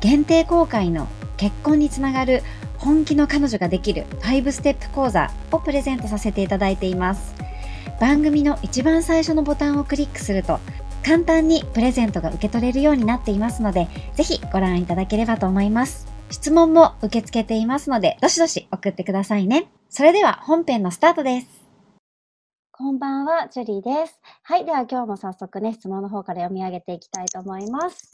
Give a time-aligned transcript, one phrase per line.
[0.00, 2.42] 限定公開の結婚につながる
[2.78, 7.34] 本気の彼女ができる5ステップ講座をプレゼントさせていただいています
[8.00, 10.60] 番組の一番最初のボタンをクリックすると
[11.04, 21.58] 簡単にプレゼントが受け取れるようになっていますのでぜひご覧いただければと思います質問も受け付けていますのでどしどし送ってくださいねそれでは本編のスタートです
[22.70, 24.20] こんばんは、ジュリーです。
[24.44, 28.08] はい、では今日も早速ね、質問の方から読み上げていきたいと思います。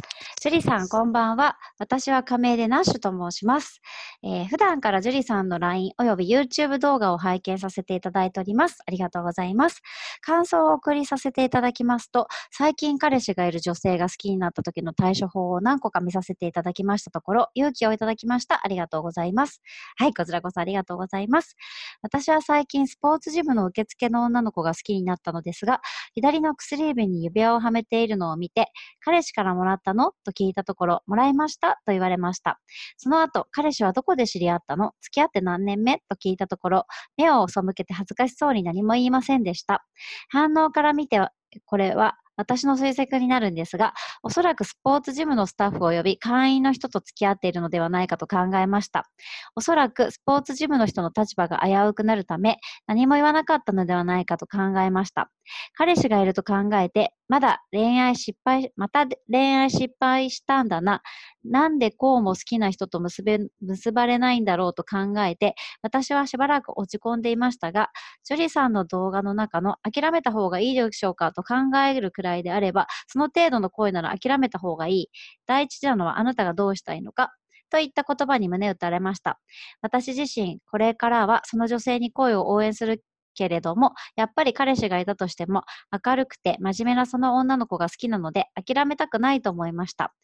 [0.44, 1.56] ジュリさん、こんばんは。
[1.78, 3.80] 私は仮名でナッシュと申します。
[4.22, 8.82] えー、普段からジュリさんの LINE および YouTube 動画を拝見させていただいております。
[8.86, 9.80] ありがとうございます。
[10.20, 18.60] 感想をお送りさせていただきますと、最近彼氏がいる女性が好きになった時の対処法を何個か見させていただきましたところ、勇気をいただきました。
[18.62, 19.62] ありがとうございます。
[19.96, 21.56] はい、こちらこそありがとうございます。
[22.02, 25.80] 私は最近スポーツジムの受付の女の子が好きになったのですが、
[26.12, 28.66] 左の薬指に指輪をはめているのを見て、
[29.00, 30.12] 彼氏からもらったの？
[30.22, 32.60] と聞いたところ、もらいましたと言われました。
[32.96, 34.92] その後、彼氏はどこで知り合ったの？
[35.00, 35.98] 付き合って何年目？
[36.08, 39.84] と聞いたところ、目を背けて恥ずかしそうに何も言いませんでした。
[40.28, 41.20] 反応から見て、
[41.66, 43.94] これは私の推測になるんですが、
[44.24, 49.08] おそらくスポーツジムのスタッフを呼び、会員の人と付き合っているのではないかと考えました。
[49.54, 55.30] おそらくスポーツジムの人の立場が危うくなるため、何も言わなかったのではないかと考えました。
[55.76, 61.02] 彼氏がいると考えて、まだ恋愛失敗、また恋愛失敗したんだな。
[61.44, 67.90] なんでこうも好きな人と結べ、結ばれないんだろうと考えて、私はしばらく落ち込んでいましたが、
[68.24, 75.08] ジョリさんの動画の中の諦めた方がいいでしょうかと考えるくらいであれば、その程度の声なら諦めた方がいい。
[75.46, 77.32] 第一なのはあなたがどうしたいのか。
[77.70, 79.40] といった言葉に胸打たれました。
[79.82, 83.02] 私自身、これからはその女性に声を応援する
[83.34, 85.62] けれども、やっぱり彼氏がいたとしても、
[86.04, 90.14] 明るくて真面目なその女の子が好きなので、諦めたくないと思いました。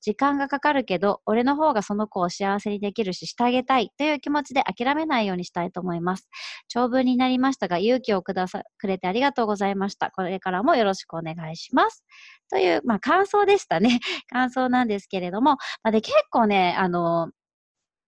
[0.00, 6.28] 時間がかかるけど、俺の方がその子を幸せにできるし、してあげたいという気持ちで諦めないようにしたいと思います。
[6.68, 10.10] 長文になりましたが、勇気をくださ、くれてありがとうございました。
[10.10, 12.04] これからもよろしくお願いします。
[12.50, 14.00] という、まあ、感想でしたね。
[14.28, 15.52] 感想なんですけれども、
[15.82, 17.30] まあ、で結構ね、あの、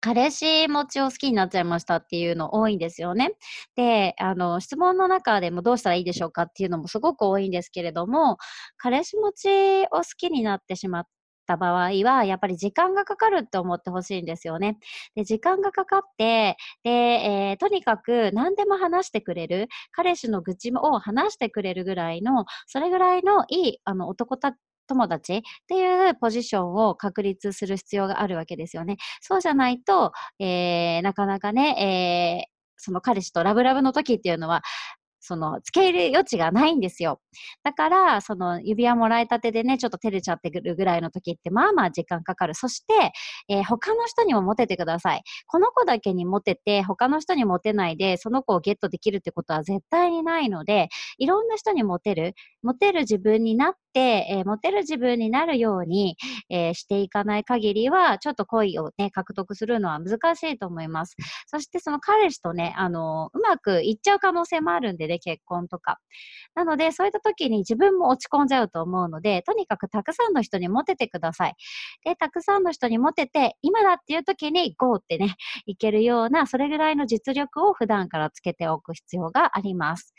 [0.01, 3.33] 彼氏持ちを好きになっちゃいましたっていうの多いんですよね。
[3.75, 8.39] で、あの、質問の中でもどうしたらいいでしょうかっていうのもすごく多いんですけれども、
[8.77, 9.49] 彼氏持ち
[9.91, 11.07] を好きになってしまっ
[11.49, 14.79] た場合は、やっぱり時間がかかるって思ってほしいんですよね。
[15.17, 24.55] で、時間がかかって、で、えー、とにかく何でも話してくれる、彼氏の愚痴を話してくれるぐらいの、それぐらいのいいあの男た
[24.89, 28.97] 友達っていうポジションを確立する必要があるわけですよね。
[29.21, 34.63] そうじゃないと、えー、なかなかね、えー、その彼氏とラブラブの時っていうのは、
[35.29, 37.21] その、付け入れ余地がないんですよ。
[37.63, 42.55] だから、その、指輪もらいたてでね、ちょっと照れちゃってくるぐらいの時って、まあまあ時間かかる。
[42.55, 43.13] そして、
[43.49, 45.23] えー、他の人にもモテてください。
[45.47, 50.89] この子だけにモテて、他の人にモテないで、その子をゲットできるってことは絶対にないので、
[51.19, 56.17] いろんな人にモテる、モテる自分になって、えー、モテる自分になるように、
[56.51, 61.17] えー、していかない限りは、ちょっと恋をね、獲得するのは難しいと思います。
[61.49, 65.99] そしてその彼氏とね、あの、うまくいっちゃう可能性もあるんでね、結婚とか。
[66.55, 71.55] なので、そういった時に自分も落ち込んじゃうと思うので、とにかくたくさんの人にモテてください。
[72.05, 75.35] で、たくさんの人にモテて、今だっていう時に GO ってね、
[75.67, 80.15] いけるような、それぐらいの実力を普段からつけておく必要があります。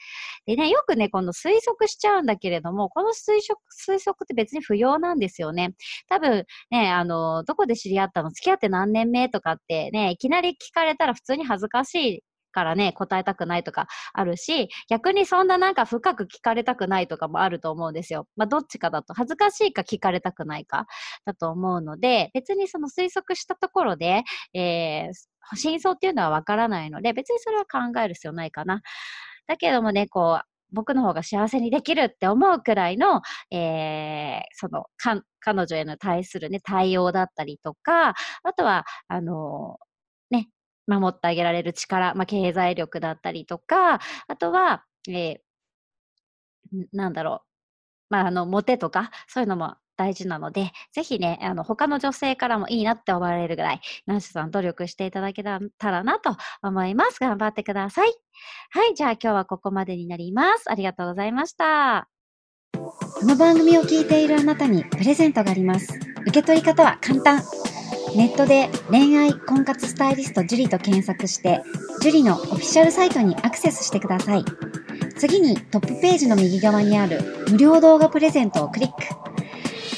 [0.46, 5.74] でね、よくね、この推測しちゃうんだけれども、この推測、推測って別に不要なんですよね。
[6.10, 8.32] 多分ね、あの、どこで知り合ったの？
[8.32, 18.28] 付き合って何年目とかってね、いきなり聞かれたら普通に恥ずかしいからね、答えたくないとかあるし、逆にそんななんか深く聞かれたくないとかもあると思うんですよ。
[18.36, 20.88] まあ、どっちかだと恥ずかしいか聞かれたくないか
[21.26, 24.24] だと思うので、別にその推測したところで、
[24.56, 28.82] えー、真相っていうのはわからないので、別にそれは考える必要ないかな。
[29.48, 33.22] だけどもね、こう、僕の方が幸せにできるって思うくらいの、
[33.52, 38.16] えー、その、か彼女への対するね、対応だったりとか、あ
[38.58, 39.78] とは、あの
[40.32, 40.50] ね、
[40.88, 43.96] 守ってあげられる力、まあ、経済力だったりとか、
[44.28, 47.42] あとは、えー、なんだろ
[48.10, 55.60] う、まあ、あの、モテとか、そういうのも大事なので、ぜひね、あの、他の女性からもいいなって思われるぐらい、ナンシさん努力していただけた
[55.92, 57.20] らなと思います。
[57.20, 58.14] 頑張ってください。
[58.72, 60.72] はい、じゃあ今日はここまでになります。
[60.72, 62.08] ありがとうございました。
[62.74, 66.00] この番組を聞いているあなたにプレゼントがあります。
[66.22, 67.42] 受け取り方は簡単。
[68.16, 71.62] ネットで恋愛婚活スタイリスト樹と検索して、
[72.02, 74.46] 樹のオフィシャルサイトにアクセスしてください。
[75.18, 79.29] 次にトップページの右側にある無料動画プレゼントをクリック。